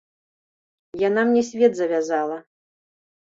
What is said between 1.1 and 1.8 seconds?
мне свет